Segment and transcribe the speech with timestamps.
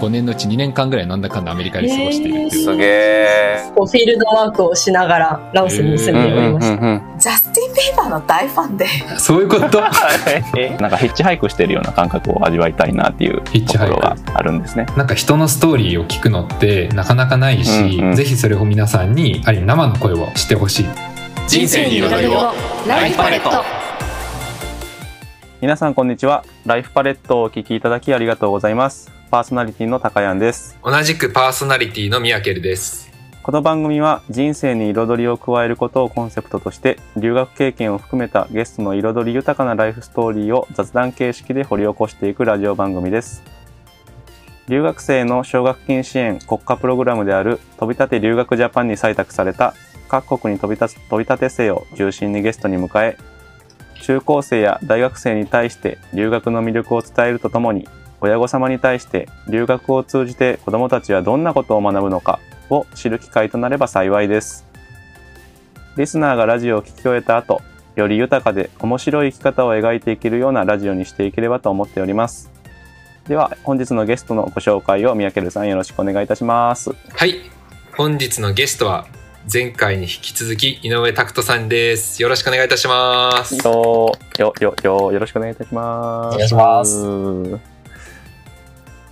[0.00, 2.64] 5年のうち2年間ぐらいなんだかんだアメリカで過ごしているっていう。
[2.64, 3.56] すげえ。
[3.74, 7.18] フィールドワークをしながらラオスに住んでおりました。
[7.18, 8.86] ジャスティン・ビーバーの大ファンで
[9.18, 9.80] そういうこと？
[10.80, 14.86] なんかヒッチハイクしてるような感覚を味わいたいなっていうヒッチハイクところがあるんですね。
[14.96, 20.86] なんか人のストーリーを聞くのってなかなかないし、うんうんぜひそれを皆さんにある意味生の声をしてほしい。
[21.48, 22.52] 人生に彩りを
[22.86, 23.50] ライフパレット
[25.60, 26.44] 皆さんこんにちは。
[26.66, 29.10] ライフパレットをお聞きいただきありがとうございます。
[29.34, 30.78] パーソナリティの高谷です。
[30.84, 33.10] 同じくパーソナリティのミヤケルです。
[33.42, 43.42] この番組は人生に彩りを加えることをコンセプトとして留学経験を含めたゲストの彩り豊かなライフストーリーを雑談形式で掘り起こしていくラジオ番組です。
[44.68, 49.74] 留学生の奨学金支援国家プログラムである飛び立て留学ジャパンに採択された
[50.06, 53.18] 各国に飛び立つ飛び立て生を中心にゲストに迎え
[54.00, 57.88] 中高生や大学生に対して留学の魅力を伝えるとともに
[58.24, 62.40] 親御様に対して留学を通じて子どもたちはどんなことを学ぶのか
[62.70, 64.66] を知る機会となれば幸いです。
[65.98, 67.60] リスナーがラジオを聞き終えた後、
[67.96, 72.50] より豊かで面白い生き方を描いていけるようなラジオにしていければと思っております。
[73.28, 76.90] では、本日のゲストのご紹介を三宅さんよろしくお願いいたします。
[77.14, 77.36] はい。
[77.96, 79.06] 本日のゲストは
[79.52, 82.22] 前回に引き続き井上拓人さんです。
[82.22, 83.56] よろしくお願いいたします。
[83.56, 86.34] よよよよよろしくお願いいたします。
[86.34, 87.73] お願いします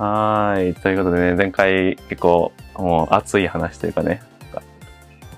[0.02, 0.74] はーい。
[0.74, 4.20] ということでね、前回結構もう熱い話というかね、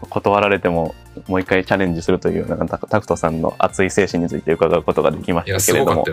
[0.08, 0.94] 断られても
[1.28, 6.12] もう一回チャレンジするというようなタタクトさんの熱い精神について伺うことができましたけれどもね、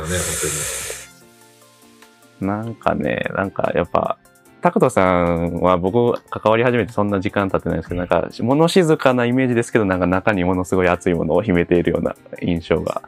[2.41, 4.17] 本なんかね、なんかやっぱ、
[4.61, 13.01] タクトさんは僕関わり始めてそんな時間経ってないんですけど、なんか物静かなイメージですけど、なんか中にものすごい熱いものを秘めているような印象が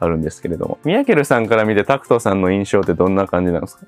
[0.00, 0.78] あるんですけれども。
[0.84, 3.86] ミヤケルさんから見てタクトさんの印象ってどんな感じなんですか？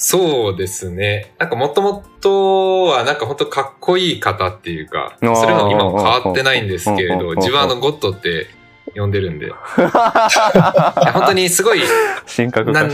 [0.00, 1.32] そうですね。
[1.38, 8.46] なんかもともとはなんか本当かっこいい方っていうか、それあーは今も変わってないんですけれど、自分はあのゴッドって
[8.94, 9.50] 呼んでるんで、
[11.12, 11.80] 本当にすごい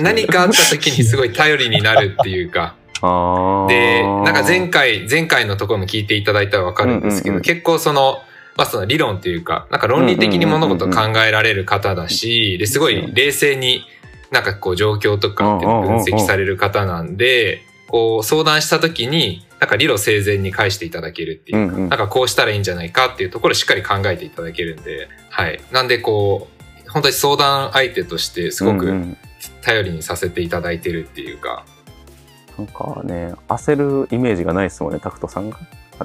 [0.03, 2.75] 何かあった時にすごい頼りになるっていうか、
[3.69, 8.23] で、なんか前回、前回のところも聞いていただいたらわかるんですけど、結構その、
[8.57, 13.85] まあその理論っていうか、なんか論理的に物事を考えられる方だし、で、すごい冷静に
[14.31, 25.61] なんかこう状況とかって分析される方なんで、こう相談した時に、なんか理路整然に返していただけるっていうか、うんうんなんかこうしたらいいんじゃないかっていうところをしっかり考えていただけるんで、はい。
[25.71, 26.49] なんでこ
[26.87, 29.17] う、本当に相談相手としてすごくうんうん
[29.63, 31.65] 頼りにさせていただいてるっていうか、
[32.59, 35.59] なんかね、焦るイメージがないですもんね、タクトさんが。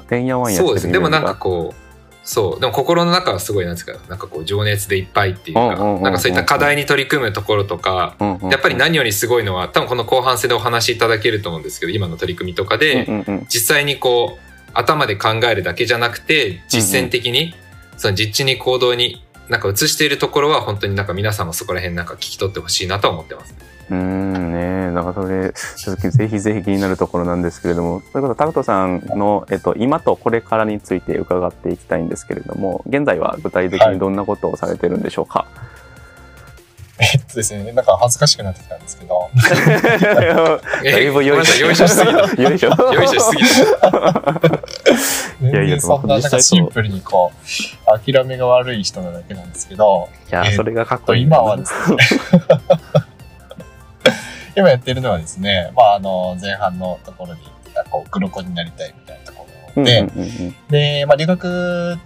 [0.08, 0.92] てんやわんやしてるそうですね。
[0.92, 1.89] でもなんかこう、
[2.22, 2.60] そう。
[2.60, 8.16] でも心の中はすごい、なんですか、なんかこう、情熱でいっぱいっていうか、なんかそういった課題に取り組むところとか、
[8.50, 13.06] やっぱり何よりすごいのは、多分この後半戦でお話しいただけると思うんですけど、今の取り組みとかで、
[13.48, 17.54] 実際にこう、頭で考えるだけじゃなくて、実践的に、
[17.96, 23.54] その実地に行動に、なんか移しているところは、本当になんか皆さんもそこら辺なんか聞き取ってほしいなとは思ってます。
[23.90, 35.48] うーんねなんかそれ続きぜひぜひ気になるところなんですけれどもということでタクトさんの、えっと、今とこれからについて伺っていきたいんですけれども現在は具体的にどんなことをされてるんでしょうか、
[37.00, 39.30] えっとですね、なんか恥ずかしくなってきたんですけど、
[40.84, 42.42] だいぶよいしょよいしょしすぎた。
[42.42, 43.42] よいしょよいしょしすぎ
[43.80, 44.50] た。
[45.48, 51.96] やいや然そんななんかシンプルにこう、諦めが悪い人なだけなんですけど、いやえーそれがかっこいい今はですね、
[54.54, 57.40] 今やってるのはですね、まああの、前半のところに
[57.90, 59.46] こう、黒子になりたいみたいなとこ
[59.76, 60.06] ろで、
[60.68, 61.98] で、まあ留学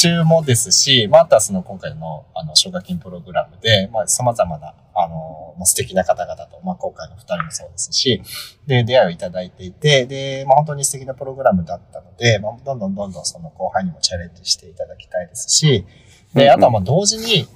[0.00, 8.22] 中もですし、まあとはその今回のあの奨学金プログラムで、まあ様々な、あの、もう素敵な方々と、まあ今回の二人もそうですし、
[8.66, 15.84] で、出会いをいただいていて、で、まあ本当に素敵なプログラムだったので、まあどんどんどんどんその後輩にもチャレンジしていただきたいですし、
[16.32, 17.46] で、あとはまあ同時に、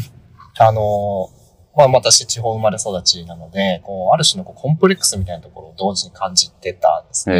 [0.58, 1.28] あの、
[1.76, 7.36] まあ私地方生まれ育ちなので、こう、ある種のこうコンプレックスみたいなところを同時に感じてたんですね。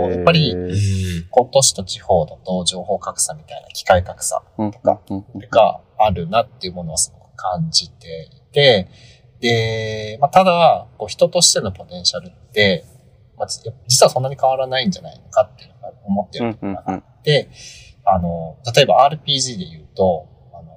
[0.00, 1.28] こうやっぱり、うん。
[1.30, 5.00] こう都市と地方だと情報格差みたいな機械格差うんか
[5.50, 8.88] があるなっていうものをすごく感じていて、
[9.40, 12.84] で、まあ、ただ、こう人としてのポテンシャルって、
[13.36, 17.50] まあ、実実はそんなに変わらないんじゃないのかっていうのが思ってるところがあって、
[18.04, 20.70] あの、例えば RPG で言うと、あの、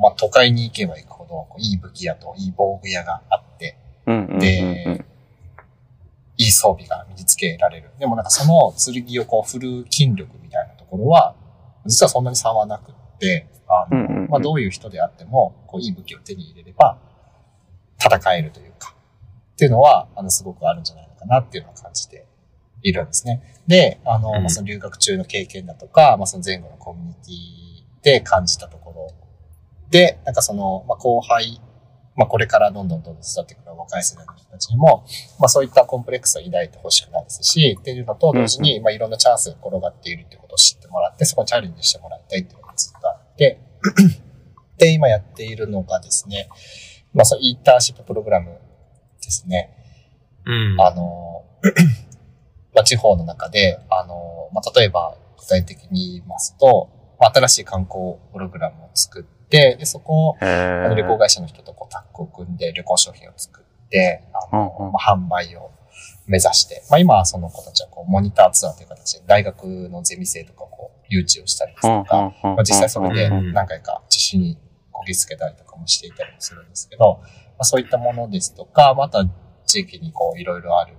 [0.00, 1.11] まあ、都会に行けば行く
[1.58, 3.76] いい武器屋といい防具屋があって、
[4.06, 5.04] で、
[6.36, 7.90] いい装備が身につけられる。
[7.98, 11.34] でもなんかその剣をこう振る筋力みたいなところは、
[11.86, 16.98] 実はそんなに差はなくって、あの、まあどういう人であっても、こういい武器を手に入れれば、
[17.98, 18.94] 戦えるというか、
[19.54, 22.26] っていうのは、あの、すごくあるんじゃないのかかなっていうのを感じて
[22.82, 23.42] いるんですね。
[23.66, 29.12] で、あの、うんまあ、その留学中の経験だとか、まあ、その前後のコミュニティで感じたところ
[29.92, 31.60] で、なんかその、まあ、後輩、
[32.16, 35.04] まあ、これからどんどんどんどん育ってくる若い世代の人たちにも、
[35.38, 43.60] まあ、そういったコンプレックスを抱いてほしくないですし、っていうのと同時に、まあ、いろんなチャンスが転がっているってことを知ってもらって、そこにチャレンジしてもらいたいっていうのがずっとあって、
[44.78, 46.48] で、今やっているのがですね、
[47.12, 48.58] まあ、そのインターンシッププログラム
[49.22, 49.70] ですね。
[50.46, 50.80] うん。
[50.80, 51.44] あの、
[52.74, 56.88] まあ、地方の中で、あの、まあ、例えば具体的に言いますと、
[57.20, 65.70] まあ、新しい観光プログラムを作って、で、そこを、旅行ー会社の人とこうタッグを組んで旅行商品を作って、あの、うんうんまあ、販売を
[66.26, 74.56] 目指して、まあ、今はその子たちはこうモニターツアーという形で大学のゼミ生とかをこう誘致をしたりですとか、まあ、実際それでうん何回か実施に
[74.90, 77.26] こぎつけたりとかもしていたりもするんですけど、ま
[77.58, 79.24] あ、そういったものですとか、また
[79.66, 80.96] 地域にこういろいろある、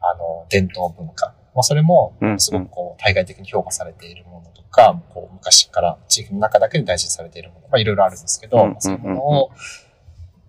[0.00, 1.34] あの、伝統文化。
[1.54, 9.50] まあ、それもうん、すごくこう、対外的に評価されているものとか、こう、昔から地域の中だけで大事にされているもの、まあ、いろいろあるんですけど、うんまあそういうものを、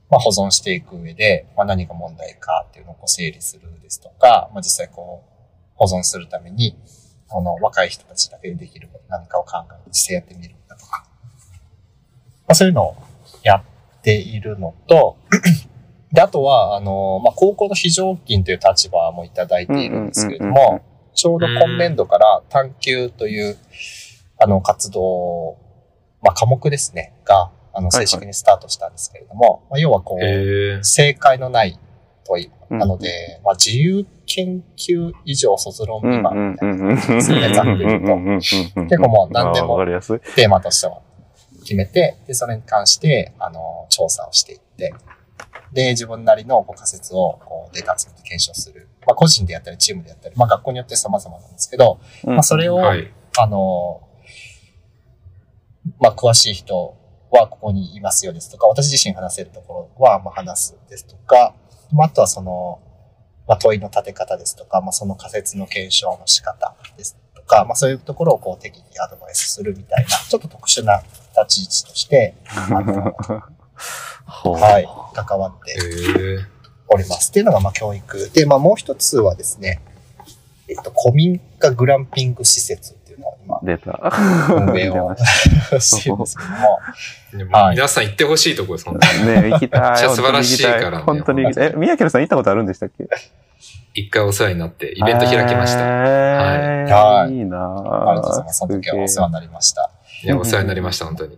[0.09, 5.31] まあ、保存していく上で、まあ、何が問題かっていうのをこう整理するですとか、まあ、実際こう、
[5.75, 6.75] 保存するために、
[7.27, 12.95] この若い人たちだけでできること何かを考えて実際やってみるだとか、まあ、そういうのを
[13.43, 15.17] やっているのと、
[16.11, 20.81] で、あとは、あの、まあ、高校の非常勤という立場もいただいているんですけれども、
[21.13, 23.57] ちょうど今年度から探究という、
[24.39, 25.57] あの、活動、
[26.21, 30.83] まあ、科目ですね、が、あの、はいはい正式にスタートしたんですけれども、まあ、要はこう。
[30.83, 31.79] 正解のない
[32.25, 32.47] 問い。
[32.47, 37.85] うんなので、まあ、自由研究以上卒論未うんうん満みたいなうんうんですね、ざっくり。
[38.39, 39.77] 結結構もう何でも。
[40.35, 41.01] テーマとしては
[41.59, 44.93] 決めて、で、それに関して、あの、調査をしていって、
[45.73, 48.87] で、自分なりのこう仮説をこうデータ集めて検証する。
[49.05, 53.11] まあ、個人でやったり、チームでやったり、まあ、学校によって様々なんですけど、まあ、それを、はい。
[53.37, 54.07] あの、
[55.99, 56.95] まあ、詳しい人
[57.31, 61.55] はここにいますよですとか、私自身話せるところは、まあ、話すですとか、
[61.91, 62.79] まあ、あとはその、
[63.47, 71.01] まあ、問いの立て方ですとか、まあ、その仮説の検証の仕方ですとか、まあ、そういうところをこう適宜アドバイスするみたいな、ちょっと特殊な
[71.45, 72.35] 立ち位置として、
[73.75, 76.53] はい、関わって。
[76.93, 77.29] おります。
[77.31, 78.29] っていうのが、まあ、教育。
[78.33, 79.81] で、まあ、もう一つはですね、
[80.67, 84.11] えっと、古民家グランピング施設っていうのを今、出た。
[84.49, 85.15] 運営を
[85.79, 86.79] してるんですけども、
[87.33, 89.25] でもはい皆さん行ってほしいとこです、本当に。
[89.25, 89.81] ね行きたい。
[89.81, 91.67] めっちゃ素晴らしいからね本当に行きたい。
[91.67, 93.07] え、宮城さん行ったことあるんでしたっけ？
[93.95, 95.79] 一回お世話になって、イベント開きました。
[95.79, 98.59] へーはいいいなありがとうございます。
[98.59, 99.89] その時はお世話になりました。
[100.23, 101.37] いや、お世話になりました、本当に。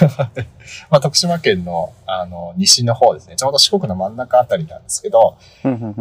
[0.90, 3.36] まあ、徳島県の、あの、西の方ですね。
[3.36, 5.36] ちょうど四国の真ん中あたりなんですけど、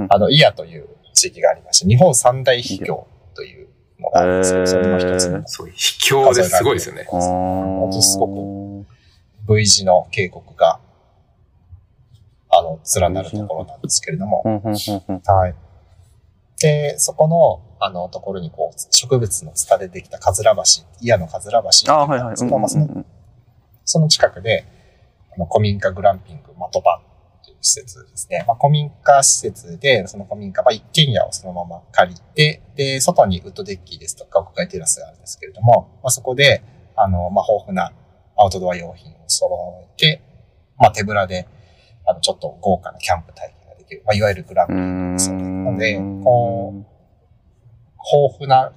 [0.10, 3.68] あの、伊谷という地域がありまして、日本三大秘境という
[4.00, 7.06] のがあるんですけど、それの一つのそう、秘境ですごいですよね。
[7.10, 10.80] 本当すごく V 字の渓谷が、
[12.50, 15.56] あの、連なるところなんですけれども、はい。
[16.60, 20.62] で、そこの、あの、ところにこう、植物のツタでできたカズラ橋、
[21.02, 22.20] 伊谷のカズラ橋あ、のがはいはい。
[22.20, 23.06] あるんですけどまあその
[23.86, 24.66] その近くで、
[25.36, 27.02] あの、古民家グランピング的場
[27.46, 28.44] という施設ですね。
[28.48, 36.64] まあ、古民家施設で、その古民家、まあ、一軒家をそのまま借りて、で、外にウッドデッキですとか、屋外テラスがあるんですけれども、まあ、そこで、
[36.96, 37.94] あの、まあ、豊富な
[38.36, 39.50] アウトドア用品を揃
[39.84, 40.22] えて、
[40.78, 41.48] まあ、手ぶらで、
[42.06, 43.57] あの、ちょっと豪華なキャンプ体験
[43.88, 44.04] ができる。
[44.06, 45.16] まあ、いわゆるグラン。
[45.16, 46.86] なので、こう、
[48.30, 48.72] 豊富な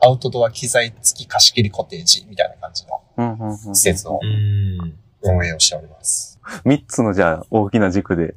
[0.00, 4.98] アウトドア機材付き貸し切りコテージみたいな感じの施設をうん。
[5.26, 6.38] 運営をしております。
[6.64, 8.34] 三つのじゃあ大きな軸で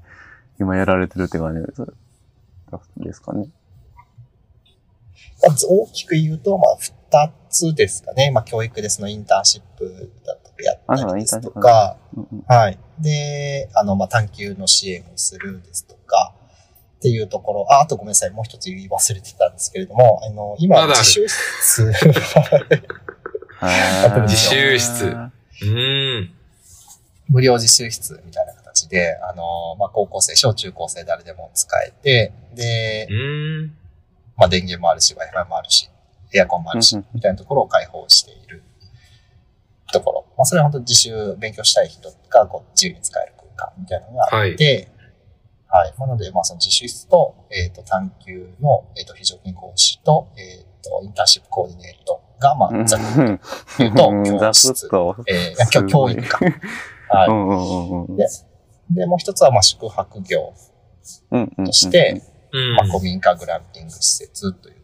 [0.60, 3.50] 今やられてるって感じですかね。
[5.42, 8.32] 大きく言うと、まあ、二つですかね。
[8.32, 11.98] まあ、教育でそのインターンシップだとかやったりですとか、
[12.48, 12.80] はい。
[13.00, 16.34] で、あの、まあ、探究の支援をするですとか、
[16.98, 21.94] っていうところ、あ、あとごめんなさい、もう一つ言い忘れてたんですけれども、あの、今、自習室、
[24.24, 25.16] 自習室。
[25.64, 26.34] うん。
[27.30, 33.14] 無料自習室みたいな形で、あの、まあ、高校生、小中高生誰でも使えて、でう、
[33.66, 33.78] ん。
[34.38, 35.90] まあ、電源もあるし、Wi-Fi もあるし、
[36.34, 38.64] エアコンもあるしみたいなところを開放している
[39.92, 40.27] ところ。
[40.38, 44.90] まあ、それは本当に自習、勉強したい人がこう自由に使える空間みたいなのがあって、
[45.70, 45.94] はい。
[46.00, 53.06] なので、まあ、その自習室と、えっ、と、探究の、えっ、と、非常勤講師と、えっ、と、インターンシップコーディネートが、まあ、ざっく
[53.84, 54.90] りと言うと、教室。
[55.28, 56.40] えー教教育か。
[57.10, 57.28] はい。
[57.28, 58.26] うんうんうんうんで
[58.92, 60.54] で、もう一つは、まあ、宿泊業
[61.32, 64.77] うんうんうんとして、うんまあ、古民家グランピング施設という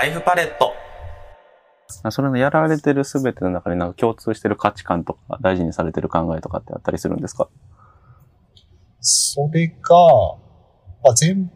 [0.00, 0.72] ライフパレット。
[2.10, 7.50] それのやられてるすべての中になんか共通してる価値観とか大事にされてる考えとかってあったりするんですか？
[9.00, 9.96] それが、
[11.04, 11.52] まあ、全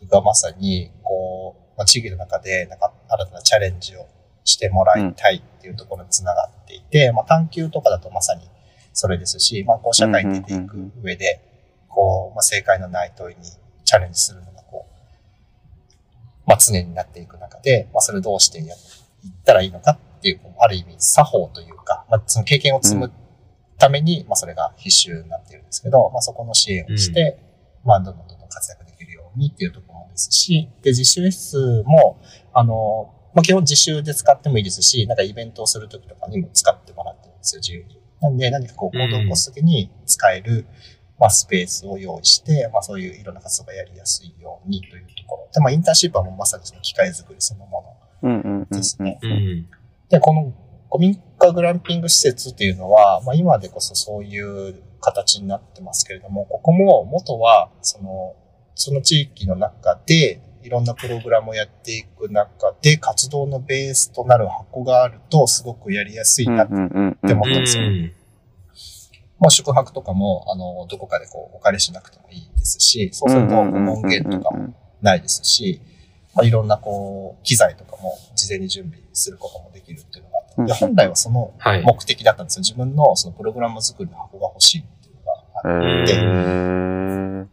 [0.00, 4.08] 部がまさに、こう、まあ、地域の中で、なんか、新たなチャレンジを
[4.42, 8.48] してもらいたいっていうところにつながっていて、まあ、探求とかだとまさに
[8.92, 11.40] それですし、まあ、こう、社会に出ていく上で、
[11.88, 13.42] こう、まあ、正解のない問いに
[13.84, 14.95] チャレンジするのが、こう、
[16.46, 18.78] まあ、常になっていく中で、まあ、それをどうしてやっ
[19.44, 23.12] たらいいのかっていう、ある意味、作法というか、まあ、その経験を積む
[23.78, 27.38] ために、まあ、それが必修になっているんですけど、まあ、そこの支援をして、
[27.84, 32.20] まあ、どんどんどんどん活躍できるようにっていうところですし、で、実習室も、
[32.54, 38.00] あの、まあ、基本実習で使ってもいいですし、なんかイベントをするときとかにも使ってもらってるんですよ、自由に。
[38.20, 40.66] なんで、何かこう、行動を起こすときに使える、
[41.18, 45.48] まあ、スペースを用意して、まあ、そういういろんな活動がやりやすいようにというところ。
[45.52, 49.18] で、まあ、インターンシップはもうまさにその機械作りそのものですね。
[49.22, 49.68] うん。
[50.08, 50.52] で、この
[50.90, 58.34] 古民家グランピング施設っていうのは、まあ今でこそそういう形になってますけれども、ここも元は、その、
[58.74, 68.12] その地域の中で、いろんなプログラムをやっていく中で、活動のベースとなる箱があると、すごくやりやすいなって、うんうんうんでもうったんですよん。
[69.46, 75.80] まあ宿泊とかも、あの、どこかでこう、お借りしなくてもいいですし、そうすると、こう門限とかもないですし、
[76.34, 80.62] まあ、いろんなこう、機材とかも事前に準備することもできるっていうのがあった。
[80.62, 81.84] ので、うん本来はそのはい。
[81.84, 82.62] 目的だったんですよ。
[82.62, 87.48] 自分のそのプログラム作りの箱が欲しいっていうのがあって、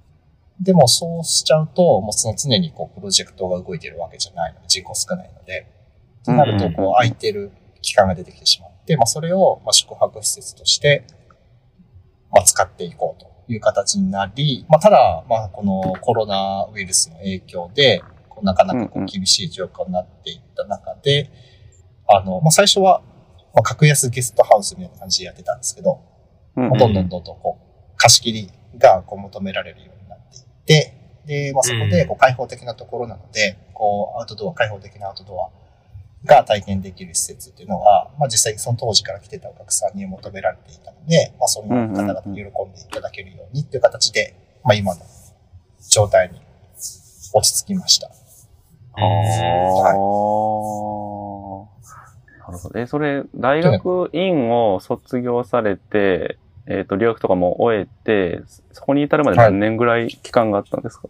[0.60, 5.68] でもそうしちゃうと、もうその常にこう、プロジェクトが動いてるわけじゃないので、人口少ないので、
[6.26, 7.52] となると、こう、空いてる
[7.84, 11.06] 期間が出てきてしまって、まあ、それを、まあ、宿泊施設として、
[12.34, 18.02] まあ、使っていこうという形になり、まあ、ただ、まあ、このコロナウイルスの影響で、
[18.42, 21.30] なかなかこう厳しい状況になっていった中で、
[22.08, 23.02] あの、まあ、最初は、
[23.54, 26.02] まあ、格安ゲストハウスみたいな感じでやってたんですけど、
[26.56, 27.60] うんまあどんどんどんどんこ
[27.94, 35.50] う、貸し切りがこう求められるようになっていって、で、まあ、そこでこう開放的なところなので、こう、アウトドア、開放的なアウトドア
[36.26, 45.02] が体験できる施設っていうのは、まあ、実際その当時から来てたお客さんに求められていたので、まあ、その方々に喜んでいただけるようにっていう形で、まあ、今の
[45.90, 46.40] 状態に
[47.34, 48.08] 落ち着きました。
[48.08, 48.12] あ
[48.96, 49.04] あ。
[52.46, 52.80] なるほど。
[52.80, 56.38] え、それ、大学院を卒業されて、
[56.68, 61.10] えっ、と、留学とかも終えて、そこに至るまで何年ぐらい期間があったんですか、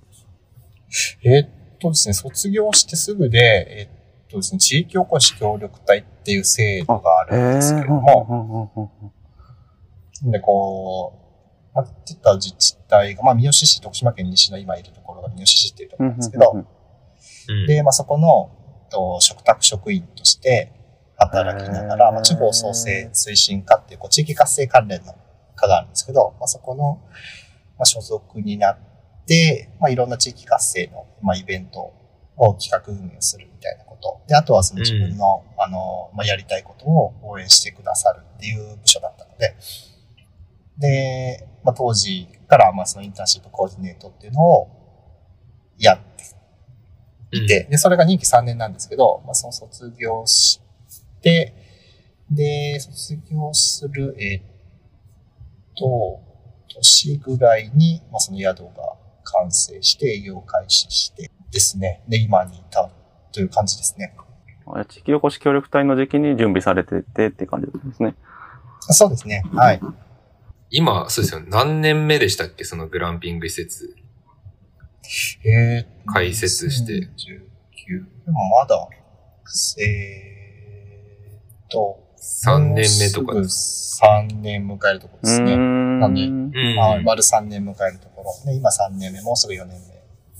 [1.24, 4.03] えーっとですね、卒業してすぐで、えーっ
[4.34, 8.92] とですね、地域おこし協力隊っていう制度があるんですけれども、
[10.24, 11.20] で、こ
[11.74, 16.68] う、待ってた自治体が、まあ、三好市、徳島県西の今いるところが三好市っていうところなんですけど、うん
[17.68, 18.52] で、まあ、そこの、
[18.90, 20.72] と嘱託職員として
[21.18, 25.13] 働きながら、まあ、地方創生推進課っていう、こう、地域活性関連の
[25.56, 27.02] 課があるんですけど、まあ、そこの、
[27.78, 28.78] まあ、所属になっ
[29.25, 31.94] て、まあ、いろんな地域活性の、まあ、イベント
[32.38, 34.22] を企画運営をするみたいなこと。
[34.28, 39.56] で、あとはその自分の、あの、まあ、やりたいことを応援してくださるっていう部署だったので、
[40.78, 44.70] で、まあ、当時から、まあ、そのインターンシップコーディネートっていうのを
[45.78, 46.00] やっ
[47.32, 50.60] ていて、で、それが任期3年なんですけど、まあ、その卒業し
[51.22, 51.54] て、
[52.32, 54.44] で、卒業する、えーっ
[55.78, 56.22] と、
[56.68, 62.04] 年ぐらいに、まあ、その宿が完成して営業開始してですね。
[62.10, 62.90] で、今に至る
[63.32, 64.14] という感じですね。
[64.66, 68.16] あ地域おこし協力隊の時期に準備されててって感じですね。
[68.80, 69.44] そうですね。
[69.54, 69.80] はい。
[70.70, 71.48] 今、そうですよね。
[71.50, 72.64] 何年目でしたっけ？
[72.64, 73.96] そのグランピング施設。
[75.46, 76.94] えーっと解説して。
[76.94, 78.88] 2019でもまだ、
[79.80, 85.58] えーっと、3年目とかもうすぐ3年迎えるところですね。
[85.58, 86.78] なんでんうん。
[86.78, 88.34] はい、丸3年迎えるところ。
[88.46, 89.93] で、今3年目、もうすぐ4年目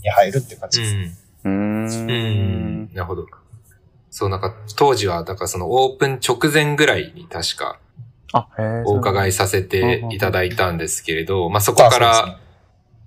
[0.04, 1.26] に入るっていう感じです。
[1.46, 1.86] うん。
[1.86, 1.88] ん。
[1.88, 2.94] うん。
[2.94, 3.26] なるほど。
[4.10, 7.80] そう、なんか、当時は、だからそのオープン直前ぐらいに確か。
[8.86, 9.30] お伺い。
[9.30, 12.40] いさせていただいたんですけれど、まあそこから、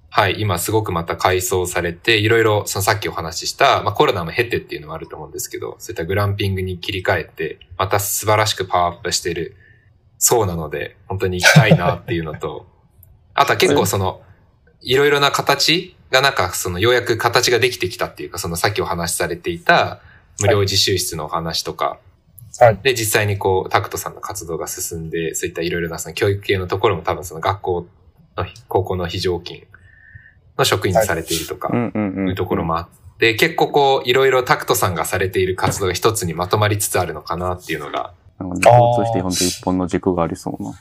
[0.08, 9.56] はい、今すごくまた改装されて、いろいろ、そのさっきお話しした、まあコロナも経てっていうのもあると思うんですけど、そういったグランピングに切り替えて、また素晴らしくパワーアップしてる
[10.18, 12.66] そうなので、本当に行きたいなっていうのと、
[13.34, 14.22] あとは結構その、
[14.80, 20.00] いろいろな形がなんかそのようやく形ができてきたっていうか、そのさっきお話しされていた、
[20.40, 21.98] 無料自習室のお話とか、
[22.58, 22.78] はい。
[22.82, 27.86] で、実際にこう、タクトさんの活動が進んで、そういったいろいろなその教育系のところも多分その学校
[28.36, 29.66] の、高校の非常勤
[30.56, 32.28] の職員にされているとか、うんうんうん。
[32.28, 40.74] いうところもあって、結構こう、いろいろタクトさんがされている活動が一つにまとまりつつあるのかなっていうのが、なんかね、共通して本当一本の軸がありそうな。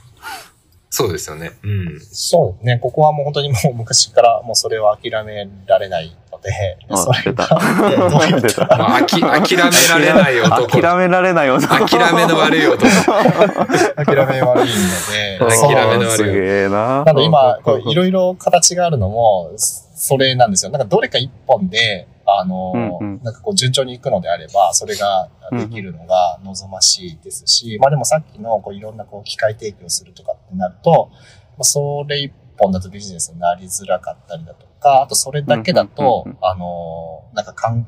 [0.95, 1.51] そうですよね。
[1.61, 1.99] うん。
[1.99, 2.79] そうね。
[2.81, 6.49] ここはもう本当にもう昔からもうそれは諦められないので、
[6.89, 7.45] あそれが
[7.89, 10.67] でどうい 諦められない男。
[10.67, 11.85] 諦められない男。
[11.85, 12.87] 諦めの悪い男。
[14.05, 14.79] 諦め悪いの
[15.11, 17.03] で、諦そうめの悪いすげえな。
[17.03, 20.71] なので今、こういろいろ形があるのも、それなんですよ。
[20.71, 23.23] なんかどれか一本で、あの、うんうん。
[23.23, 37.87] なんかこう順調にいくのであれば、それができるのが望ましいですし、まあでもさっきのこういろんなこう機械提供するとかってなると、まあ、それ一本だとビジネスになりづらかったりだとか、あとそれだけだと、うんうんあの、なんか環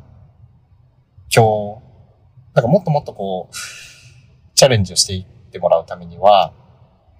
[1.30, 1.82] 境、
[2.54, 3.56] なんかもっともっとこう、
[4.56, 6.54] チャレンジをしていってもらうためには、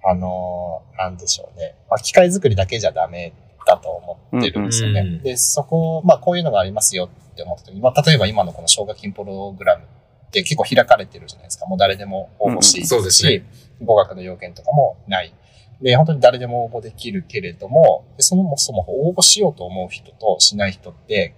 [0.04, 1.76] あのーなんでしょうね。
[1.88, 3.32] まあ、機械作りだけじゃダメ
[3.68, 5.00] だと思ってるんですよね。
[5.00, 11.66] うんうんで、そこ、まあ、こういうのがありますよって思った時に、まあ、例えば今のこの奨学金プログラムって結構開かれてるじゃないですか。
[11.66, 13.44] もう誰でも応募していいうんそうですね
[13.82, 15.32] 語学の要件とかもない。
[15.80, 21.34] で、本当に誰でも応募できるけれども、でそもそも応募しようと思う人としない人って、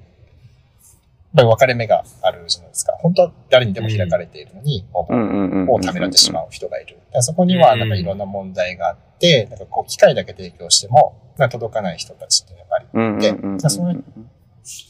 [1.34, 2.92] ぱり分かれ目があるじゃないですか。
[3.00, 5.70] 本当は誰にでも開かれているのに、応募うんうんうんうん。
[5.70, 6.98] をためらってしまう人がいる。
[7.20, 11.16] そこにはなんかいろんな問題があって、なんかこう機械だけ提供しても、
[11.50, 13.58] 届かない人たちっていうのがあり、うんうんうんうん。
[13.58, 14.04] でそういう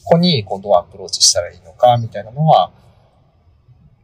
[0.03, 2.71] ここにこうどうアプローチしたらいいのかみたいなのは、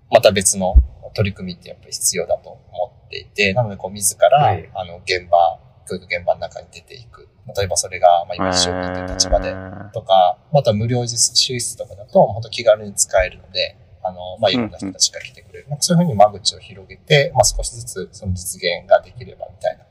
[0.09, 0.75] また別の
[1.13, 7.27] 取り組みってやっぱり必要だと思っていて、なのでこう自ら、はいあの現場、教育現場の中に出ていく。
[7.55, 9.55] 例えばそれが、まあ今、一生懸命立場で
[9.93, 15.67] とか、また無料実習室とかだと、本当気軽に使えるので、あの、まあ、いろんな人たちが来てくれる。
[15.69, 19.83] なんかそういうふうに間口を広げて、まあ、少しずつその実現ができればみたいな。
[19.83, 19.87] っ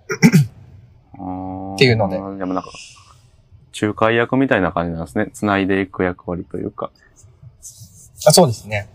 [1.76, 2.70] っていうのででもなんか、
[3.80, 5.30] 仲介役みたいな感じなんですね。
[5.32, 6.90] 繋いでいく役割というか。
[8.26, 8.88] あそうですね。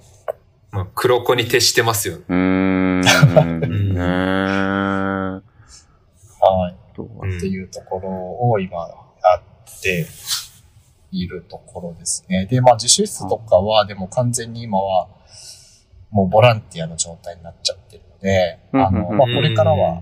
[0.71, 2.23] まあ、黒子に徹してますよね。
[2.27, 3.01] うーん。
[3.01, 4.01] ねえ。
[6.41, 6.80] はい。
[7.03, 8.09] っていうところ
[8.51, 8.85] を今や
[9.37, 10.07] って
[11.11, 12.45] いるところですね。
[12.45, 15.07] で、まあ、自習室とかは、でも完全に今は、
[16.09, 20.01] もうボランティアの状態になっちゃってるので、あの、うんまあ、これからは、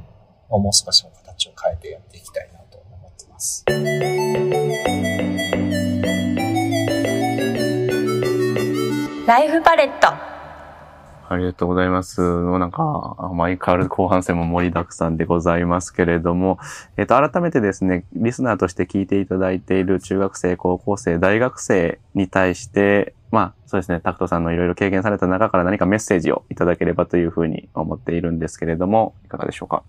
[0.50, 3.66] もう少しの形を変えてやっていきたいなと思ってます。
[9.28, 10.29] ライフパレット
[11.32, 12.22] ありがとうございます。
[12.22, 16.58] なんか、毎回後半戦も盛りだくさんでございますけれども、
[16.98, 29.84] えっ、と、改めてですね、リスナーとして聞いていただいている中学生、高校生、大学生に対して、まあ、そうですね、タクトさんのいろいろ経験された中から何かメッセージをいただければというふうに思っているんですけれども、いかがでしょうか？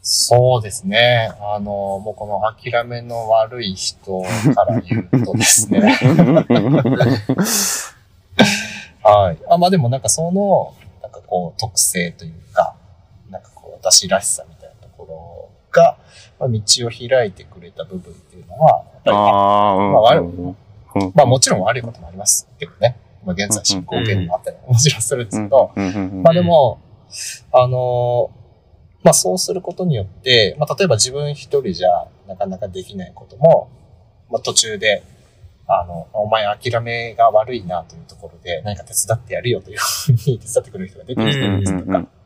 [0.00, 1.30] そうですね。
[1.54, 1.64] あの、
[1.98, 4.22] もうこの諦めの悪い人
[4.54, 5.94] から言うとですね。
[9.02, 9.38] はい。
[9.48, 12.76] あ、まあでもなんかその、なんかこう特性というか、
[13.30, 15.96] なんかこう私らしさみたいなところが、
[16.38, 19.92] まあ、道を開いてくれた部分っていうのは、やっぱりあああ、うん。
[19.92, 20.56] まあ悪いうん。
[21.14, 22.96] まあもちろん悪いこともありますけどね。
[23.24, 25.86] まあ現在進行形もあったりももちろんするんですけど、うん。
[25.86, 25.94] うん。
[25.94, 26.22] うん。
[26.22, 26.80] まあでも、
[27.52, 28.30] あの
[29.02, 33.70] まあそうすることによって、まあ例えば自分一人じゃなかなかできないことも、
[34.30, 35.02] まあ途中で、
[35.72, 42.20] あの、お前諦めが悪いなというところで何か手伝ってやるよというふうに手伝ってくれる人が出てきてるんですとか、うんうんうんうん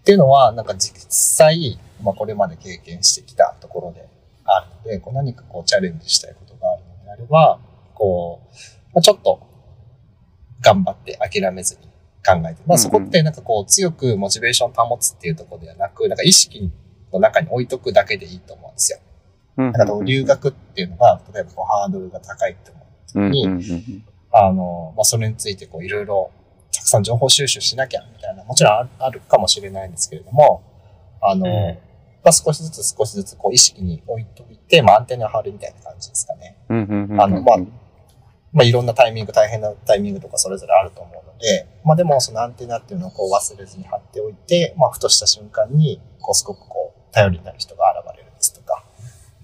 [0.00, 4.08] っていうのは、なんか実際、まあこれまで経験してきたところで
[4.44, 7.60] あるので、こう何かこうチャレンジしたいことがあるのであれば、
[7.94, 8.56] こう、
[8.94, 9.40] まあ、ちょっと
[10.62, 11.82] 頑張って諦めずに
[12.26, 16.72] 考えて、まあそこってなんかこう強くモチベーション保つっていうところではなく、なんか意識
[17.12, 18.98] の中に置いとくだけでいいと思うんですよ。
[19.68, 22.70] うんなんかこう留学っていうのが、例えばこうハードルが高いって
[23.14, 23.30] 思う。
[23.30, 26.30] にうんうんうんあの、まあ、それについてこういろいろ
[26.72, 30.62] たくさん情報収集しなきゃみたいな、もちろんあるかもしれないんですけれども、
[31.20, 31.78] あの、うん
[32.22, 36.56] まあ、少しずつ少しずつこう意識に置いといて、まあ、アンテナを張るみたいな感じですかね。
[36.68, 37.58] うんうんうんあのまあ
[38.52, 47.88] まあ、いろんなタイミング、大変なタイミングとかそれぞれあると思うので、まあ、でもそのアンテナっていうのをこう忘れずに張っておいて、まあ、ふとした瞬間に、こうすごくこう、頼りになる人が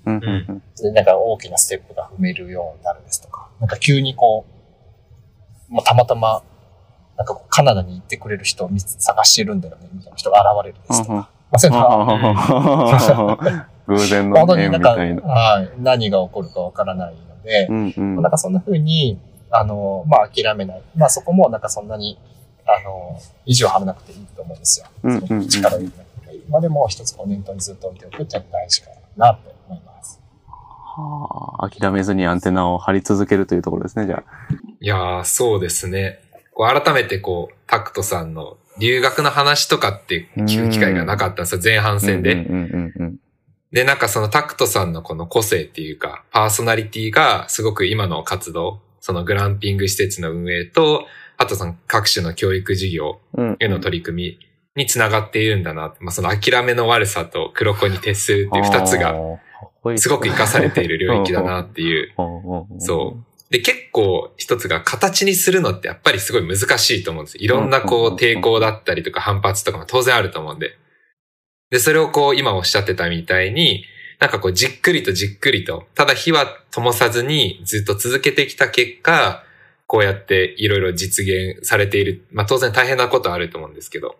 [0.06, 4.46] うんうんうんで、なんか大きなステップが踏めるようになるですとか、なんか急にこ
[5.70, 6.42] う、まあ、たまたま、
[7.16, 15.22] なんかこうカナダに行ってくれる人を見つ探してるんだよね、みたいな人が現れるですとか、まあ、そういうのは、偶然 本の縁当になんか、みたいな。
[15.22, 19.18] はい、何が起こるかわからないのでう、んうんなんかそんな風に、
[19.50, 20.82] あの、まあ、諦めない。
[20.94, 22.18] まあ、そこもなんかそんなに、
[22.66, 24.86] あの、意地を張らなくていいと思うんですよ。
[25.02, 26.44] うんうんうんその力を入れなくていい。
[26.48, 29.55] まあ、でも一つこう念頭にずっと置いておくっていうのが大事かなって。
[31.02, 34.54] はあ、諦めずにアンテナを張り続けるというところですね、じゃあ。
[34.80, 36.20] いやー、そうですね。
[36.54, 42.46] こう改めてこう、タクトさんの留学の話とかって聞く機会がなかったんですよ、前半戦で。
[43.72, 51.06] で、なんかそのタクトさんのこの個性っていうか、パーソナリティがすごく今の活動、そのグランピング施設の運営と、
[51.36, 53.56] あとその各種の教育事業うん。
[53.58, 54.38] への取り組
[54.74, 55.94] みにつながっているんだな。
[56.00, 59.38] まあその諦めの悪さと黒子に徹するっていう二つがが
[59.96, 62.12] すごく活かされている領域だなっていう。
[62.18, 63.52] うそう。
[63.52, 67.38] で、結構一つが形にするのってやっぱりすごい難しいと思うんです。
[67.38, 70.76] いろんなこう抵抗だったりとか反発とかも当然あると思うんで。
[71.70, 73.84] で、それをこう今おっしゃってたみたいに、
[74.18, 79.44] なんかこうじっくりとじっくりと、ただ火は灯さずにずっと続けてきた結果、
[79.86, 82.26] こうやっていろいろ実現されている。
[82.32, 84.16] まあ当然大変なことはあると思うんですけど、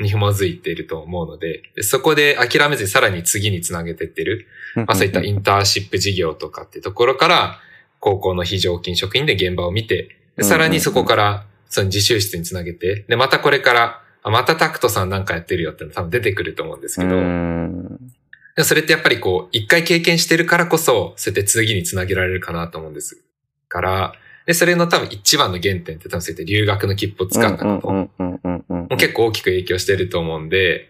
[0.00, 4.46] に紐づいていると思うので、でそこで諦めずにさらに次につなげてってる。
[4.74, 7.58] まあそういったインターンシップ事業とかっていうところから、
[8.00, 18.12] 高校の非常勤職員で現場を見て、でさらにそこからその自習室につなげて、で、またこれから、あまたタクトさんなんかやってるよっての多分出てくると思うんですけど、うん
[18.54, 23.22] でもそれってやっぱりこう、一回経験してるからこそ、そうやって次につなげられるかなと思うんです。
[23.68, 24.14] から、
[24.46, 27.92] で、それの多分一番の原点って多分そうやって留学の切符を使ったこと。
[27.92, 30.88] もう結構大きく影響してると思うんで、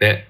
[0.00, 0.26] ね。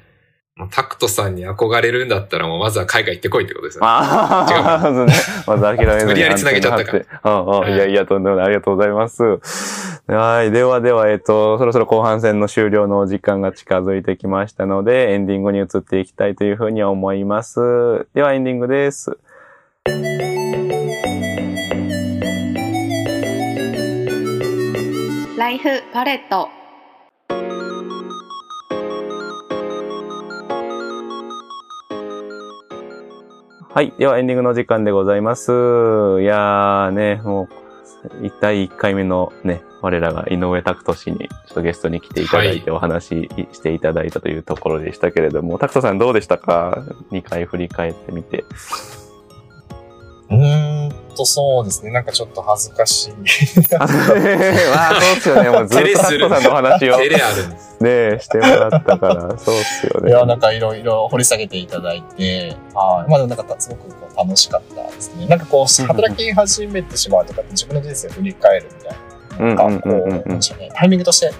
[0.60, 3.86] もうタクトさんに憧れるんだったらもうまずは海外行ってこいってことですよね。
[3.88, 5.14] ああ、まずね、
[5.46, 6.04] まず諦めずに。
[6.04, 8.46] 無理やり繋げちゃったからああ、いやいや、とんでもない。
[8.46, 9.22] ありがとうございます。
[10.06, 10.50] はい。
[10.50, 18.06] ではでは、えっと、そろそろ後半戦の終了のお時間が近づいてきましたので、エンディングに移っていきたいというふうに思います。
[18.12, 19.16] では、エンディングです。
[25.40, 26.50] ライフパレット
[33.72, 33.94] はい。
[33.98, 35.50] では、エンディングの時間でございます。
[35.50, 35.54] い
[36.24, 37.48] やーね、も
[38.22, 48.44] う、第1回目のね、我らが井上拓人氏に、ちょっとゲストに来ていただいてお話ししていただいたというところでしたけれども、拓人さんどうでしたか ?2 回振り返ってみて。
[51.20, 51.90] と、そうですね。
[51.90, 53.12] なんかちょっと恥ずかしい。
[53.76, 53.88] まあ、
[55.00, 55.50] そうっすよね。
[55.50, 57.70] もうずっと拓人さんのお話を照れあるんです。
[57.80, 60.10] ね、してもらったから、そうっすよね。
[60.10, 63.10] いや、なんかいろいろ掘り下げていただいて、はい。
[63.10, 65.26] まあでもなんかすごくこう楽しかったですね。
[65.26, 68.96] なんかこう、働き始めてしまうとかって自分の人生を振り返るみたい
[69.38, 69.54] な。
[69.54, 70.70] なんかこう。
[70.74, 71.32] タイミングとして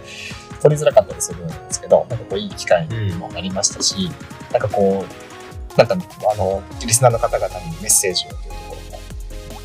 [0.63, 4.11] 取りづらかったりするんですけど、なんかこういい機会にもなりましたし、
[4.53, 5.31] なんかこう、
[5.77, 5.97] なんか
[6.33, 8.70] あの、リスナーの方々にメッセージをという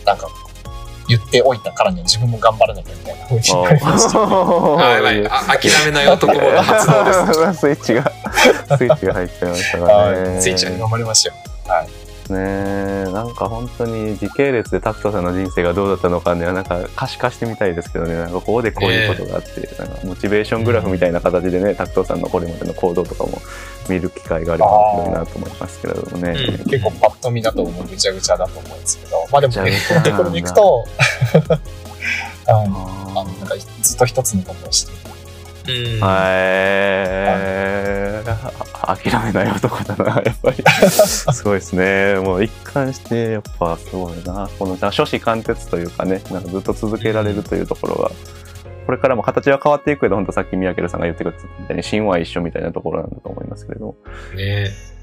[0.05, 0.27] なんか
[1.07, 4.19] 言っておいたからには自分も頑張らなきゃみたいな風になりました。
[4.19, 5.27] あ、やばい。
[5.27, 7.03] あ諦めない男もの発動
[7.45, 7.59] です。
[7.61, 8.11] スイッチが、
[8.77, 10.37] スイッチが入っちゃいましたからはね。
[10.39, 10.41] い。
[10.41, 11.35] ついちゃん頑張りましたよ。
[12.33, 12.75] ね。
[13.07, 23.41] え、なんか本当に時系列でタクトさんの人生がどうだったのかね、なんか可視化してみたいですけどね、なんかここでこういうことがあって、なんかモチベーショングラフみたいな形でね、タクトさんのこれまでの行動とかも
[23.89, 26.31] 見る機会があれば面白いなと思いますけれどもね。
[26.31, 26.69] うん。
[26.69, 27.87] 結構パッと見だと思う。
[27.87, 28.77] ぐちゃぐちゃだと思う。
[28.77, 29.41] んですけど、まあ。
[29.41, 29.71] でもね、
[30.17, 30.85] これでいくと、
[32.47, 34.91] あのなんかずっと一つのことをして。
[34.91, 35.14] いる。
[35.67, 36.29] うんは
[38.95, 40.57] い、諦めない男だな、やっぱり。
[40.89, 42.15] すごいですね。
[42.19, 44.47] もう一貫して、やっぱすごいな。
[44.59, 48.11] この初子貫徹というかね、なんかずっと続けられるというところが、
[48.85, 53.95] これからも形は変わっていくけど、本当さっき宮家さんが言ってくれたみたいに、芯は一緒みたいなところなんだと思いますけれど、
[54.35, 54.94] ね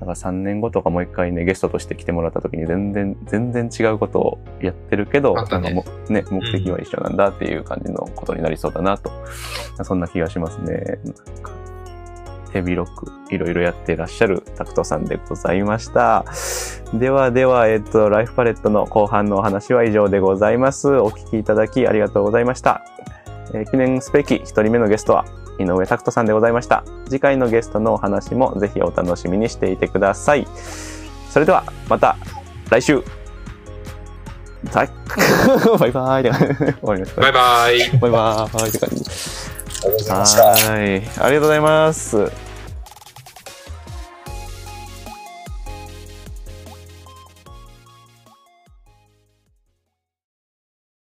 [0.00, 9.10] なんか3年後とかもう一回ね、ゲストとして来てもらった時に全然、全然違うことをやってるけど、ねなんかもね、目的は一緒なんだっていう感じのことになりそうだなと、
[9.82, 10.98] そんな気がしますね。
[12.52, 16.24] 手広くいろいろやってらっしゃるタクトさんでございました。
[16.94, 20.88] ではでは、えっと、ライフパレットの後半のお話は以上でございます。
[20.88, 22.84] お聞きいただきありがとうございました。
[23.54, 25.24] えー記念すべき一人目のゲストは
[25.58, 26.84] 井上拓人さんでございました。
[27.06, 30.46] 次回のゲストのお話もぜひお楽しみにしていてください。
[31.30, 32.16] それではまた
[32.70, 33.02] 来週
[34.72, 34.90] はい
[35.78, 37.20] バイバイって感じ終わりました。
[37.20, 37.98] バイバイ。
[37.98, 39.04] バイバイって感じ。
[41.18, 42.45] ありがとうございます。